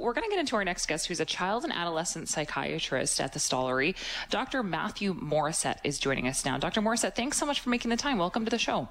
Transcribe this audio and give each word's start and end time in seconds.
We're 0.00 0.12
going 0.12 0.24
to 0.24 0.30
get 0.30 0.40
into 0.40 0.56
our 0.56 0.64
next 0.64 0.86
guest, 0.86 1.06
who's 1.06 1.20
a 1.20 1.24
child 1.24 1.62
and 1.62 1.72
adolescent 1.72 2.28
psychiatrist 2.28 3.20
at 3.20 3.32
the 3.32 3.38
Stollery. 3.38 3.94
Dr. 4.28 4.64
Matthew 4.64 5.14
Morissette 5.14 5.78
is 5.84 6.00
joining 6.00 6.26
us 6.26 6.44
now. 6.44 6.58
Dr. 6.58 6.82
Morissette, 6.82 7.14
thanks 7.14 7.38
so 7.38 7.46
much 7.46 7.60
for 7.60 7.70
making 7.70 7.90
the 7.90 7.96
time. 7.96 8.18
Welcome 8.18 8.44
to 8.44 8.50
the 8.50 8.58
show. 8.58 8.88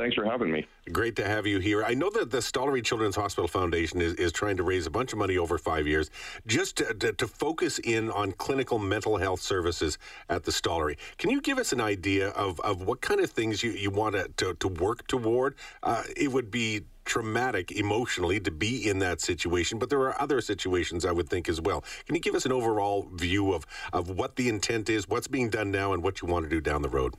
Thanks 0.00 0.14
for 0.14 0.24
having 0.24 0.50
me. 0.50 0.66
Great 0.92 1.14
to 1.16 1.28
have 1.28 1.46
you 1.46 1.58
here. 1.58 1.84
I 1.84 1.92
know 1.92 2.08
that 2.08 2.30
the 2.30 2.38
Stollery 2.38 2.82
Children's 2.82 3.16
Hospital 3.16 3.46
Foundation 3.46 4.00
is, 4.00 4.14
is 4.14 4.32
trying 4.32 4.56
to 4.56 4.62
raise 4.62 4.86
a 4.86 4.90
bunch 4.90 5.12
of 5.12 5.18
money 5.18 5.36
over 5.36 5.58
five 5.58 5.86
years 5.86 6.10
just 6.46 6.76
to, 6.76 6.94
to, 6.94 7.12
to 7.12 7.28
focus 7.28 7.78
in 7.80 8.10
on 8.10 8.32
clinical 8.32 8.78
mental 8.78 9.18
health 9.18 9.42
services 9.42 9.98
at 10.30 10.44
the 10.44 10.52
Stollery. 10.52 10.96
Can 11.18 11.28
you 11.28 11.42
give 11.42 11.58
us 11.58 11.74
an 11.74 11.82
idea 11.82 12.30
of, 12.30 12.58
of 12.60 12.80
what 12.80 13.02
kind 13.02 13.20
of 13.20 13.30
things 13.30 13.62
you, 13.62 13.72
you 13.72 13.90
want 13.90 14.16
to, 14.38 14.54
to 14.54 14.68
work 14.68 15.06
toward? 15.06 15.54
Uh, 15.82 16.02
it 16.16 16.32
would 16.32 16.50
be 16.50 16.80
traumatic 17.04 17.70
emotionally 17.70 18.40
to 18.40 18.50
be 18.50 18.88
in 18.88 19.00
that 19.00 19.20
situation, 19.20 19.78
but 19.78 19.90
there 19.90 20.00
are 20.00 20.18
other 20.18 20.40
situations 20.40 21.04
I 21.04 21.12
would 21.12 21.28
think 21.28 21.46
as 21.46 21.60
well. 21.60 21.84
Can 22.06 22.14
you 22.14 22.22
give 22.22 22.34
us 22.34 22.46
an 22.46 22.52
overall 22.52 23.06
view 23.12 23.52
of, 23.52 23.66
of 23.92 24.08
what 24.08 24.36
the 24.36 24.48
intent 24.48 24.88
is, 24.88 25.06
what's 25.10 25.28
being 25.28 25.50
done 25.50 25.70
now, 25.70 25.92
and 25.92 26.02
what 26.02 26.22
you 26.22 26.28
want 26.28 26.44
to 26.44 26.48
do 26.48 26.62
down 26.62 26.80
the 26.80 26.88
road? 26.88 27.12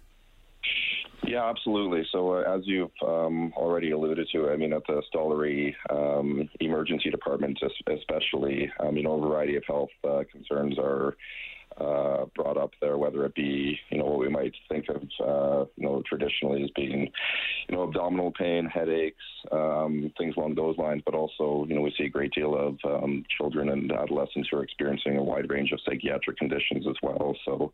Yeah, 1.31 1.49
absolutely. 1.49 2.05
So, 2.11 2.33
uh, 2.33 2.41
as 2.41 2.63
you've 2.65 2.91
um, 3.07 3.53
already 3.55 3.91
alluded 3.91 4.27
to, 4.33 4.49
I 4.49 4.57
mean, 4.57 4.73
at 4.73 4.85
the 4.85 5.01
Stollery 5.13 5.73
um, 5.89 6.49
Emergency 6.59 7.09
Department, 7.09 7.57
especially, 7.87 8.69
you 8.91 9.03
know, 9.03 9.13
a 9.13 9.27
variety 9.29 9.55
of 9.55 9.63
health 9.65 9.91
uh, 10.03 10.23
concerns 10.29 10.77
are 10.77 11.15
uh, 11.77 12.25
brought 12.35 12.57
up 12.57 12.71
there, 12.81 12.97
whether 12.97 13.25
it 13.25 13.33
be 13.33 13.79
you 13.89 13.97
know 13.97 14.05
what 14.05 14.19
we 14.19 14.27
might 14.27 14.53
think 14.67 14.85
of 14.89 15.01
uh, 15.25 15.65
you 15.77 15.87
know 15.87 16.03
traditionally 16.05 16.63
as 16.63 16.69
being 16.75 17.09
you 17.69 17.75
know 17.75 17.83
abdominal 17.83 18.31
pain, 18.37 18.65
headaches, 18.65 19.23
um, 19.51 20.11
things 20.17 20.35
along 20.37 20.55
those 20.55 20.77
lines, 20.77 21.01
but 21.05 21.15
also 21.15 21.65
you 21.67 21.75
know 21.75 21.81
we 21.81 21.93
see 21.97 22.05
a 22.05 22.09
great 22.09 22.33
deal 22.33 22.55
of 22.55 22.77
um, 22.83 23.23
children 23.37 23.69
and 23.69 23.91
adolescents 23.91 24.49
who 24.51 24.57
are 24.57 24.63
experiencing 24.63 25.17
a 25.17 25.23
wide 25.23 25.49
range 25.49 25.71
of 25.71 25.79
psychiatric 25.85 26.37
conditions 26.37 26.85
as 26.89 26.95
well. 27.01 27.35
So 27.45 27.71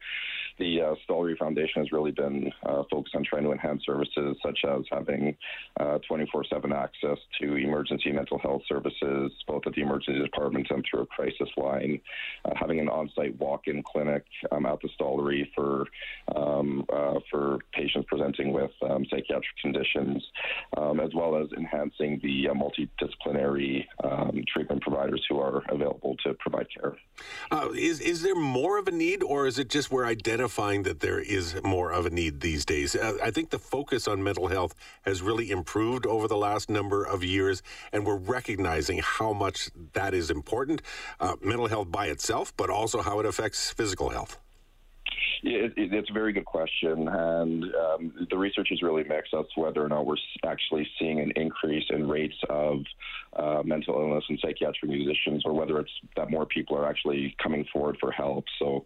the 0.57 0.81
uh, 0.81 0.95
Stollery 1.07 1.37
Foundation 1.37 1.81
has 1.81 1.91
really 1.91 2.11
been 2.11 2.51
uh, 2.65 2.83
focused 2.89 3.15
on 3.15 3.23
trying 3.23 3.43
to 3.43 3.51
enhance 3.51 3.83
services 3.85 4.37
such 4.43 4.59
as 4.67 4.83
having 4.91 5.35
24/7 5.79 6.71
uh, 6.71 6.75
access 6.75 7.17
to 7.39 7.55
emergency 7.55 8.11
mental 8.11 8.39
health 8.39 8.61
services, 8.67 9.31
both 9.47 9.63
at 9.65 9.73
the 9.73 9.81
emergency 9.81 10.21
department 10.21 10.67
and 10.69 10.83
through 10.89 11.01
a 11.01 11.05
crisis 11.05 11.49
line, 11.57 11.99
uh, 12.45 12.51
having 12.55 12.79
an 12.79 12.89
on-site 12.89 13.37
walk-in 13.39 13.83
clinic 13.83 14.23
um, 14.51 14.65
at 14.65 14.79
the 14.81 14.89
Stollery 14.99 15.47
for 15.55 15.85
um, 16.35 16.85
uh, 16.91 17.19
for 17.29 17.59
patients 17.87 18.07
presenting 18.07 18.53
with 18.53 18.71
um, 18.89 19.05
psychiatric 19.09 19.45
conditions, 19.61 20.23
um, 20.77 20.99
as 20.99 21.11
well 21.13 21.35
as 21.35 21.47
enhancing 21.57 22.19
the 22.23 22.49
uh, 22.49 22.53
multidisciplinary 22.53 23.85
um, 24.03 24.43
treatment 24.51 24.81
providers 24.81 25.23
who 25.29 25.39
are 25.39 25.63
available 25.69 26.15
to 26.25 26.33
provide 26.35 26.67
care. 26.73 26.95
Uh, 27.51 27.69
is 27.75 27.99
is 27.99 28.21
there 28.21 28.35
more 28.35 28.77
of 28.77 28.87
a 28.87 28.91
need, 28.91 29.23
or 29.23 29.47
is 29.47 29.57
it 29.59 29.69
just 29.69 29.91
we're 29.91 30.05
identifying 30.05 30.83
that 30.83 30.99
there 30.99 31.19
is 31.19 31.55
more 31.63 31.91
of 31.91 32.05
a 32.05 32.09
need 32.09 32.41
these 32.41 32.65
days? 32.65 32.95
Uh, 32.95 33.17
I 33.23 33.31
think 33.31 33.49
the 33.49 33.59
focus 33.59 34.07
on 34.07 34.23
mental 34.23 34.47
health 34.47 34.75
has 35.03 35.21
really 35.21 35.51
improved 35.51 36.05
over 36.05 36.27
the 36.27 36.37
last 36.37 36.69
number 36.69 37.03
of 37.03 37.23
years, 37.23 37.63
and 37.91 38.05
we're 38.05 38.17
recognizing 38.17 38.99
how 39.03 39.33
much 39.33 39.69
that 39.93 40.13
is 40.13 40.29
important. 40.29 40.81
Uh, 41.19 41.35
mental 41.41 41.67
health 41.67 41.91
by 41.91 42.07
itself, 42.07 42.53
but 42.57 42.69
also 42.69 43.01
how 43.01 43.19
it 43.19 43.25
affects 43.25 43.71
physical 43.71 44.09
health? 44.09 44.37
It, 45.43 45.73
it, 45.77 45.93
it's 45.93 46.09
a 46.09 46.13
very 46.13 46.33
good 46.33 46.45
question, 46.45 47.07
and 47.07 47.63
um, 47.63 48.27
the 48.29 48.37
research 48.37 48.69
is 48.71 48.81
really 48.81 49.03
mixed 49.03 49.33
as 49.33 49.45
to 49.55 49.61
whether 49.61 49.83
or 49.83 49.89
not 49.89 50.05
we're 50.05 50.17
actually 50.45 50.87
seeing 50.97 51.19
an 51.19 51.31
increase 51.35 51.85
in 51.89 52.07
rates 52.07 52.35
of 52.49 52.79
uh, 53.35 53.61
mental 53.63 53.95
illness 53.95 54.23
and 54.29 54.39
psychiatric 54.41 54.89
musicians, 54.89 55.43
or 55.45 55.53
whether 55.53 55.79
it's 55.79 55.91
that 56.15 56.31
more 56.31 56.45
people 56.45 56.75
are 56.77 56.87
actually 56.87 57.35
coming 57.41 57.65
forward 57.71 57.97
for 57.99 58.11
help. 58.11 58.45
So, 58.59 58.83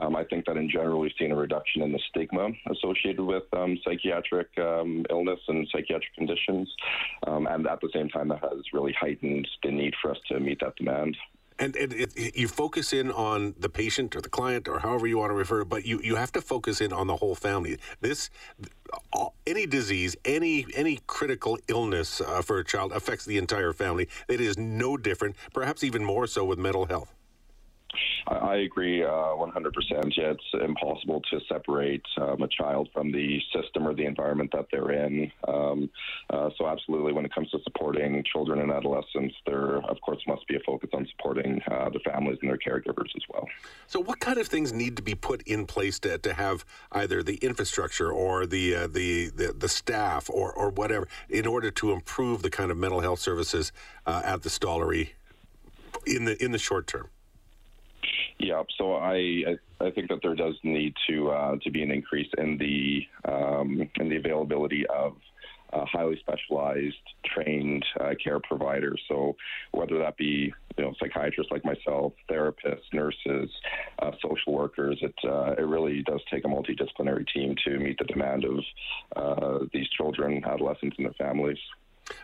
um, 0.00 0.14
I 0.16 0.24
think 0.24 0.46
that 0.46 0.56
in 0.56 0.68
general 0.70 1.00
we've 1.00 1.12
seen 1.18 1.32
a 1.32 1.36
reduction 1.36 1.82
in 1.82 1.92
the 1.92 2.00
stigma 2.10 2.48
associated 2.70 3.24
with 3.24 3.44
um, 3.52 3.78
psychiatric 3.84 4.48
um, 4.58 5.04
illness 5.10 5.40
and 5.48 5.66
psychiatric 5.72 6.14
conditions, 6.16 6.70
um, 7.26 7.46
and 7.46 7.66
at 7.66 7.80
the 7.80 7.90
same 7.94 8.08
time 8.08 8.28
that 8.28 8.40
has 8.40 8.60
really 8.72 8.94
heightened 8.98 9.48
the 9.62 9.70
need 9.70 9.94
for 10.00 10.10
us 10.10 10.18
to 10.28 10.38
meet 10.38 10.60
that 10.60 10.76
demand. 10.76 11.16
And, 11.58 11.76
it, 11.76 12.36
you 12.36 12.48
focus 12.48 12.92
in 12.92 13.12
on 13.12 13.54
the 13.58 13.68
patient 13.68 14.16
or 14.16 14.20
the 14.20 14.28
client 14.28 14.66
or 14.66 14.80
however 14.80 15.06
you 15.06 15.18
want 15.18 15.30
to 15.30 15.34
refer, 15.34 15.64
but 15.64 15.86
you, 15.86 16.00
you 16.02 16.16
have 16.16 16.32
to 16.32 16.40
focus 16.40 16.80
in 16.80 16.92
on 16.92 17.06
the 17.06 17.16
whole 17.16 17.36
family. 17.36 17.78
This, 18.00 18.28
all, 19.12 19.34
any 19.46 19.66
disease, 19.66 20.16
any 20.24 20.66
any 20.74 21.00
critical 21.06 21.58
illness 21.68 22.20
uh, 22.20 22.42
for 22.42 22.58
a 22.58 22.64
child 22.64 22.92
affects 22.92 23.24
the 23.24 23.38
entire 23.38 23.72
family. 23.72 24.08
It 24.28 24.40
is 24.40 24.58
no 24.58 24.96
different, 24.96 25.36
perhaps 25.52 25.84
even 25.84 26.04
more 26.04 26.26
so 26.26 26.44
with 26.44 26.58
mental 26.58 26.86
health. 26.86 27.14
I 28.26 28.56
agree 28.56 29.02
uh, 29.02 29.08
100%. 29.08 29.72
Yeah, 30.16 30.32
it's 30.32 30.64
impossible 30.64 31.22
to 31.30 31.40
separate 31.48 32.04
um, 32.20 32.42
a 32.42 32.48
child 32.48 32.88
from 32.92 33.12
the 33.12 33.40
system 33.54 33.86
or 33.86 33.94
the 33.94 34.06
environment 34.06 34.50
that 34.52 34.66
they're 34.70 34.90
in. 34.90 35.30
Um, 35.46 35.90
uh, 36.30 36.50
so, 36.56 36.66
absolutely, 36.66 37.12
when 37.12 37.24
it 37.24 37.34
comes 37.34 37.50
to 37.50 37.58
supporting 37.64 38.22
children 38.30 38.60
and 38.60 38.70
adolescents, 38.70 39.34
there, 39.46 39.78
of 39.78 40.00
course, 40.00 40.22
must 40.26 40.46
be 40.48 40.56
a 40.56 40.60
focus 40.60 40.90
on 40.92 41.06
supporting 41.16 41.60
uh, 41.70 41.90
the 41.90 42.00
families 42.00 42.38
and 42.42 42.50
their 42.50 42.58
caregivers 42.58 43.10
as 43.16 43.22
well. 43.28 43.46
So, 43.86 44.00
what 44.00 44.20
kind 44.20 44.38
of 44.38 44.46
things 44.46 44.72
need 44.72 44.96
to 44.96 45.02
be 45.02 45.14
put 45.14 45.42
in 45.42 45.66
place 45.66 45.98
to, 46.00 46.18
to 46.18 46.34
have 46.34 46.64
either 46.92 47.22
the 47.22 47.36
infrastructure 47.36 48.10
or 48.10 48.46
the, 48.46 48.74
uh, 48.74 48.86
the, 48.86 49.30
the, 49.30 49.54
the 49.56 49.68
staff 49.68 50.30
or, 50.30 50.52
or 50.52 50.70
whatever 50.70 51.08
in 51.28 51.46
order 51.46 51.70
to 51.72 51.92
improve 51.92 52.42
the 52.42 52.50
kind 52.50 52.70
of 52.70 52.76
mental 52.76 53.00
health 53.00 53.20
services 53.20 53.72
uh, 54.06 54.22
at 54.24 54.42
the 54.42 54.48
Stollery 54.48 55.10
in 56.06 56.24
the 56.24 56.42
in 56.42 56.52
the 56.52 56.58
short 56.58 56.86
term? 56.86 57.08
Yeah, 58.38 58.62
so 58.76 58.94
I, 58.94 59.56
I, 59.80 59.90
think 59.92 60.08
that 60.08 60.18
there 60.22 60.34
does 60.34 60.54
need 60.64 60.94
to 61.08 61.30
uh, 61.30 61.56
to 61.62 61.70
be 61.70 61.82
an 61.82 61.90
increase 61.92 62.28
in 62.36 62.58
the 62.58 63.06
um, 63.30 63.88
in 63.96 64.08
the 64.08 64.16
availability 64.16 64.84
of 64.88 65.14
uh, 65.74 65.84
highly 65.86 66.18
specialized, 66.20 66.96
trained 67.24 67.84
uh, 68.00 68.10
care 68.22 68.40
providers. 68.40 69.00
So 69.08 69.36
whether 69.72 69.98
that 69.98 70.16
be 70.16 70.52
you 70.76 70.84
know 70.84 70.94
psychiatrists 71.00 71.52
like 71.52 71.64
myself, 71.64 72.12
therapists, 72.30 72.92
nurses, 72.92 73.50
uh, 74.00 74.12
social 74.22 74.52
workers, 74.52 74.98
it 75.02 75.14
uh, 75.24 75.54
it 75.58 75.66
really 75.66 76.02
does 76.02 76.20
take 76.30 76.44
a 76.44 76.48
multidisciplinary 76.48 77.26
team 77.32 77.54
to 77.64 77.78
meet 77.78 77.98
the 77.98 78.04
demand 78.04 78.44
of 78.44 78.58
uh, 79.16 79.64
these 79.72 79.88
children, 79.90 80.42
adolescents, 80.44 80.96
and 80.98 81.06
their 81.06 81.14
families. 81.14 81.58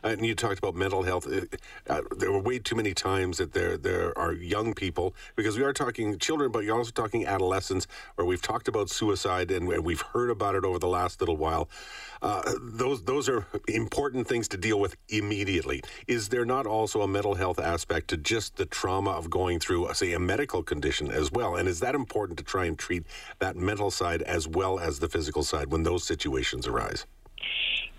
Uh, 0.05 0.09
and 0.09 0.27
you 0.27 0.35
talked 0.35 0.59
about 0.59 0.75
mental 0.75 1.03
health. 1.03 1.27
Uh, 1.27 1.43
uh, 1.89 2.03
there 2.17 2.31
were 2.33 2.41
way 2.41 2.59
too 2.59 2.77
many 2.77 2.95
times 2.95 3.39
that 3.39 3.53
there 3.53 3.77
there 3.77 4.17
are 4.19 4.33
young 4.33 4.75
people 4.75 5.15
because 5.37 5.57
we 5.57 5.65
are 5.65 5.73
talking 5.73 6.19
children, 6.19 6.51
but 6.51 6.65
you're 6.65 6.77
also 6.77 6.91
talking 6.91 7.27
adolescents, 7.27 7.87
where 8.15 8.27
we've 8.27 8.43
talked 8.43 8.69
about 8.69 8.91
suicide 8.91 9.51
and, 9.51 9.71
and 9.73 9.85
we've 9.85 10.01
heard 10.01 10.31
about 10.31 10.55
it 10.55 10.65
over 10.65 10.79
the 10.79 10.89
last 10.89 11.21
little 11.21 11.37
while. 11.37 11.69
Uh, 12.23 12.43
those 12.61 13.03
those 13.05 13.29
are 13.29 13.47
important 13.69 14.27
things 14.29 14.49
to 14.49 14.57
deal 14.57 14.79
with 14.79 14.97
immediately. 15.09 15.83
Is 16.07 16.29
there 16.29 16.45
not 16.45 16.67
also 16.67 17.03
a 17.03 17.09
mental 17.09 17.35
health 17.35 17.59
aspect 17.59 18.09
to 18.09 18.17
just 18.17 18.57
the 18.57 18.67
trauma 18.67 19.11
of 19.11 19.31
going 19.31 19.59
through, 19.59 19.93
say, 19.95 20.13
a 20.13 20.19
medical 20.19 20.63
condition 20.63 21.11
as 21.11 21.33
well? 21.33 21.57
And 21.57 21.69
is 21.69 21.81
that 21.81 21.95
important 21.95 22.39
to 22.39 22.45
try 22.45 22.67
and 22.67 22.79
treat 22.79 23.05
that 23.39 23.57
mental 23.57 23.91
side 23.91 24.23
as 24.23 24.47
well 24.47 24.79
as 24.79 24.99
the 24.99 25.09
physical 25.09 25.43
side 25.43 25.71
when 25.73 25.83
those 25.83 26.05
situations 26.05 26.67
arise? 26.67 27.07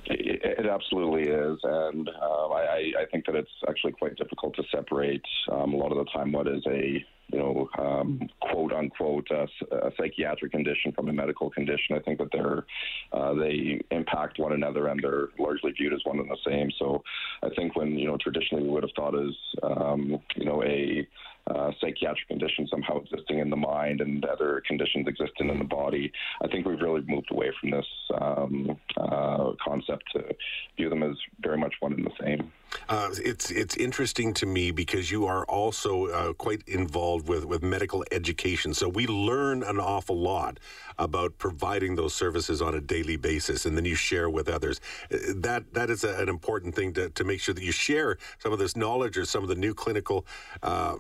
It, 0.06 0.66
absolutely 0.66 1.24
is, 1.24 1.60
and 1.64 2.10
uh, 2.10 2.48
I, 2.50 2.92
I, 3.02 3.06
think 3.12 3.26
that 3.28 3.36
it's 3.36 3.52
actually 3.70 3.92
quite 3.94 4.16
difficult 4.16 4.56
to 4.56 4.64
separate 4.72 5.24
um, 5.52 5.74
a 5.74 5.78
lot 5.78 5.92
of 5.92 5.98
the 5.98 6.12
time 6.12 6.32
what 6.32 6.48
is 6.48 6.64
a 6.68 7.06
you 7.32 7.40
know 7.40 7.70
um, 7.78 8.30
quote 8.42 8.74
unquote 8.74 9.28
uh, 9.32 9.46
a 9.72 9.92
psychiatric 9.98 10.52
condition 10.52 10.92
from 10.92 11.10
a 11.10 11.14
medical 11.14 11.50
condition. 11.50 11.96
I 11.96 12.00
think 12.00 12.18
that 12.20 12.30
they're 12.32 12.66
uh, 13.14 13.34
they 13.36 13.80
impact 13.92 14.40
one 14.40 14.54
another 14.54 14.88
and 14.88 15.02
they're 15.04 15.28
largely 15.38 15.72
viewed 15.72 15.94
as 15.94 16.02
one 16.04 16.20
and 16.20 16.30
the 16.30 16.38
same. 16.46 16.72
So 16.80 17.04
I 17.44 17.50
think 17.56 17.76
when 17.76 17.92
you 17.98 18.08
know 18.08 18.18
traditionally 18.18 18.64
we 18.64 18.70
would 18.70 18.84
have 18.84 18.92
thought 18.96 19.16
as 19.16 19.36
um, 19.64 20.20
you 20.36 20.46
know 20.46 20.64
a 20.64 21.08
uh, 21.48 21.72
psychiatric 21.80 22.28
conditions 22.28 22.70
somehow 22.70 23.00
existing 23.02 23.40
in 23.40 23.50
the 23.50 23.56
mind 23.56 24.02
and 24.02 24.24
other 24.26 24.62
conditions 24.68 25.08
existing 25.08 25.50
in 25.50 25.58
the 25.60 25.66
body. 25.66 26.12
I 26.44 26.48
think 26.48 26.66
we've 26.66 26.80
really 26.80 27.02
moved 27.02 27.32
away 27.32 27.52
from 27.60 27.72
this 27.72 27.86
um, 28.20 28.78
uh, 28.98 29.52
concept 29.64 30.04
to 30.14 30.36
view 30.78 30.90
them 30.90 31.04
as 31.04 31.16
very 31.40 31.58
much 31.58 31.74
one 31.80 31.94
and 31.94 32.06
the 32.06 32.12
same. 32.20 32.52
Uh, 32.88 33.10
it's 33.18 33.52
it's 33.52 33.76
interesting 33.76 34.34
to 34.34 34.46
me 34.46 34.72
because 34.72 35.12
you 35.12 35.26
are 35.26 35.44
also 35.46 36.08
uh, 36.08 36.34
quite 36.34 36.66
involved 36.68 37.28
with, 37.28 37.44
with 37.46 37.62
medical 37.62 38.06
education. 38.12 38.74
So 38.74 38.88
we 38.88 39.08
learn 39.08 39.64
an 39.64 39.80
awful 39.80 40.18
lot 40.18 40.58
about 40.98 41.38
providing 41.38 41.96
those 41.96 42.14
services 42.14 42.62
on 42.62 42.76
a 42.76 42.82
daily 42.82 43.18
basis, 43.18 43.66
and 43.66 43.76
then 43.76 43.86
you 43.86 43.96
share 43.96 44.30
with 44.30 44.48
others. 44.48 44.80
Uh, 45.12 45.18
that 45.36 45.74
that 45.74 45.90
is 45.90 46.04
a, 46.04 46.16
an 46.22 46.30
important 46.30 46.74
thing 46.74 46.94
to, 46.94 47.10
to 47.10 47.24
make 47.24 47.42
sure 47.42 47.54
that 47.54 47.64
you 47.64 47.74
share 47.74 48.18
some 48.40 48.54
of 48.54 48.60
this 48.60 48.76
knowledge 48.76 49.18
or 49.18 49.26
some 49.26 49.44
of 49.44 49.50
the 49.50 49.56
new 49.56 49.74
clinical 49.74 50.26
uh, 50.64 50.96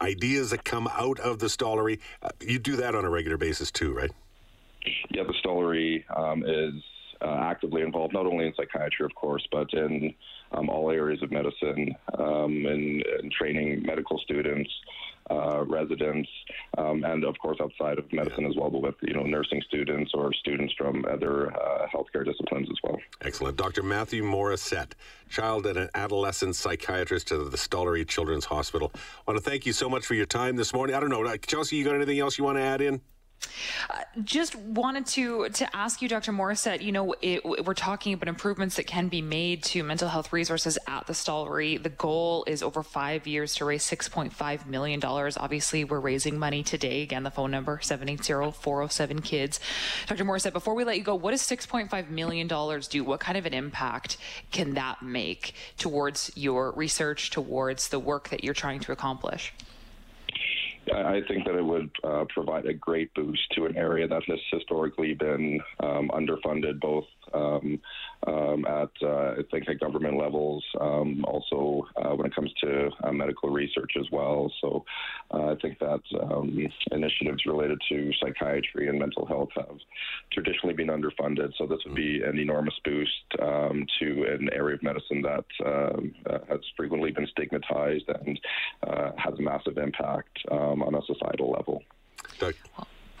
ideas 0.00 0.50
that 0.50 0.64
come 0.64 0.88
out 0.88 1.18
of 1.20 1.38
the 1.38 1.46
Stollery. 1.46 2.00
Uh, 2.22 2.30
you 2.40 2.58
do 2.58 2.76
that 2.76 2.94
on 2.94 3.04
a 3.04 3.10
regular 3.10 3.36
basis 3.36 3.70
too, 3.70 3.92
right? 3.92 4.10
Yeah, 5.10 5.24
the 5.24 5.34
Stollery 5.44 6.04
um, 6.16 6.44
is 6.44 6.82
uh, 7.22 7.38
actively 7.42 7.82
involved 7.82 8.14
not 8.14 8.26
only 8.26 8.46
in 8.46 8.54
psychiatry, 8.54 9.04
of 9.04 9.14
course, 9.14 9.46
but 9.50 9.72
in 9.72 10.14
um, 10.52 10.68
all 10.68 10.90
areas 10.90 11.22
of 11.22 11.30
medicine 11.30 11.94
um, 12.18 12.66
and, 12.66 13.04
and 13.20 13.32
training 13.32 13.82
medical 13.84 14.18
students 14.18 14.70
uh, 15.30 15.64
residents, 15.64 16.28
um, 16.78 17.04
and 17.04 17.24
of 17.24 17.36
course 17.38 17.58
outside 17.60 17.98
of 17.98 18.04
medicine 18.12 18.46
as 18.46 18.54
well, 18.56 18.70
but 18.70 18.80
with 18.82 18.94
you 19.02 19.14
know 19.14 19.22
nursing 19.22 19.60
students 19.66 20.12
or 20.14 20.32
students 20.32 20.72
from 20.78 21.04
other 21.10 21.52
uh, 21.52 21.86
healthcare 21.92 22.24
disciplines 22.24 22.68
as 22.70 22.76
well. 22.84 22.96
Excellent, 23.22 23.56
Dr. 23.56 23.82
Matthew 23.82 24.22
Morissette, 24.22 24.92
child 25.28 25.66
and 25.66 25.90
adolescent 25.94 26.54
psychiatrist 26.54 27.32
at 27.32 27.50
the 27.50 27.56
Stollery 27.56 28.06
Children's 28.06 28.44
Hospital. 28.44 28.92
I 28.94 29.32
want 29.32 29.42
to 29.42 29.50
thank 29.50 29.66
you 29.66 29.72
so 29.72 29.88
much 29.88 30.06
for 30.06 30.14
your 30.14 30.26
time 30.26 30.56
this 30.56 30.72
morning. 30.72 30.94
I 30.94 31.00
don't 31.00 31.10
know, 31.10 31.36
Chelsea, 31.38 31.76
you 31.76 31.84
got 31.84 31.96
anything 31.96 32.20
else 32.20 32.38
you 32.38 32.44
want 32.44 32.58
to 32.58 32.62
add 32.62 32.80
in? 32.80 33.00
Just 34.24 34.56
wanted 34.56 35.04
to 35.08 35.50
to 35.50 35.76
ask 35.76 36.00
you, 36.00 36.08
Dr. 36.08 36.32
Morissette. 36.32 36.80
You 36.80 36.90
know, 36.90 37.14
it, 37.20 37.44
we're 37.44 37.74
talking 37.74 38.14
about 38.14 38.28
improvements 38.28 38.76
that 38.76 38.86
can 38.86 39.08
be 39.08 39.20
made 39.20 39.62
to 39.64 39.82
mental 39.82 40.08
health 40.08 40.32
resources 40.32 40.78
at 40.86 41.06
the 41.06 41.12
Stollery. 41.12 41.82
The 41.82 41.90
goal 41.90 42.42
is 42.46 42.62
over 42.62 42.82
five 42.82 43.26
years 43.26 43.54
to 43.56 43.66
raise 43.66 43.82
six 43.82 44.08
point 44.08 44.32
five 44.32 44.66
million 44.66 45.00
dollars. 45.00 45.36
Obviously, 45.36 45.84
we're 45.84 46.00
raising 46.00 46.38
money 46.38 46.62
today. 46.62 47.02
Again, 47.02 47.24
the 47.24 47.30
phone 47.30 47.50
number 47.50 47.76
780-407 47.78 49.22
kids. 49.22 49.60
Dr. 50.06 50.24
Morissette, 50.24 50.54
before 50.54 50.74
we 50.74 50.84
let 50.84 50.96
you 50.96 51.04
go, 51.04 51.14
what 51.14 51.32
does 51.32 51.42
six 51.42 51.66
point 51.66 51.90
five 51.90 52.08
million 52.08 52.46
dollars 52.46 52.88
do? 52.88 53.04
What 53.04 53.20
kind 53.20 53.36
of 53.36 53.44
an 53.44 53.52
impact 53.52 54.16
can 54.50 54.74
that 54.74 55.02
make 55.02 55.52
towards 55.76 56.32
your 56.34 56.72
research, 56.72 57.28
towards 57.30 57.88
the 57.88 57.98
work 57.98 58.30
that 58.30 58.42
you're 58.42 58.54
trying 58.54 58.80
to 58.80 58.92
accomplish? 58.92 59.52
I 61.02 61.20
think 61.28 61.44
that 61.44 61.54
it 61.54 61.64
would 61.64 61.90
uh, 62.04 62.24
provide 62.28 62.66
a 62.66 62.74
great 62.74 63.12
boost 63.14 63.42
to 63.52 63.66
an 63.66 63.76
area 63.76 64.06
that 64.08 64.22
has 64.26 64.38
historically 64.52 65.14
been 65.14 65.60
um, 65.80 66.10
underfunded, 66.14 66.80
both 66.80 67.04
um, 67.34 67.80
um, 68.26 68.64
at 68.66 68.90
uh, 69.02 69.32
I 69.32 69.42
think 69.50 69.68
at 69.68 69.80
government 69.80 70.18
levels, 70.18 70.64
um, 70.80 71.24
also 71.26 71.86
uh, 71.96 72.14
when 72.14 72.26
it 72.26 72.34
comes 72.34 72.52
to 72.62 72.90
uh, 73.04 73.12
medical 73.12 73.50
research 73.50 73.92
as 73.98 74.06
well. 74.10 74.52
So 74.60 74.84
uh, 75.32 75.52
I 75.52 75.54
think 75.60 75.78
that 75.80 76.00
um, 76.22 76.58
initiatives 76.92 77.44
related 77.46 77.78
to 77.88 78.10
psychiatry 78.20 78.88
and 78.88 78.98
mental 78.98 79.26
health 79.26 79.50
have 79.56 79.78
traditionally 80.32 80.74
been 80.74 80.88
underfunded. 80.88 81.52
So 81.58 81.66
this 81.66 81.78
would 81.84 81.94
be 81.94 82.22
an 82.22 82.38
enormous 82.38 82.74
boost 82.84 83.10
um, 83.42 83.86
to 84.00 84.26
an 84.30 84.48
area 84.52 84.76
of 84.76 84.82
medicine 84.82 85.22
that 85.22 85.44
uh, 85.64 86.38
has 86.48 86.60
frequently 86.76 86.95
been 87.16 87.26
stigmatized 87.26 88.08
and 88.08 88.40
uh, 88.86 89.12
has 89.16 89.38
a 89.38 89.42
massive 89.42 89.78
impact 89.78 90.38
on 90.50 90.94
a 90.94 91.02
societal 91.02 91.50
level. 91.50 91.82
Doug 92.38 92.54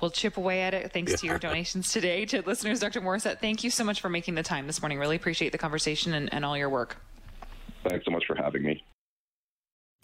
we'll 0.00 0.10
chip 0.10 0.36
away 0.36 0.62
at 0.62 0.74
it 0.74 0.92
thanks 0.92 1.12
yeah. 1.12 1.16
to 1.16 1.26
your 1.26 1.38
donations 1.46 1.92
today. 1.92 2.24
To 2.26 2.42
listeners, 2.42 2.80
Dr. 2.80 3.00
Morissette, 3.00 3.40
thank 3.40 3.64
you 3.64 3.70
so 3.70 3.84
much 3.84 4.00
for 4.00 4.08
making 4.08 4.34
the 4.34 4.42
time 4.42 4.66
this 4.66 4.80
morning. 4.80 4.98
Really 4.98 5.16
appreciate 5.16 5.52
the 5.52 5.58
conversation 5.58 6.14
and, 6.14 6.32
and 6.32 6.44
all 6.44 6.56
your 6.56 6.70
work. 6.70 6.96
Thanks 7.88 8.04
so 8.04 8.10
much 8.10 8.24
for 8.26 8.36
having 8.36 8.62
me. 8.62 8.82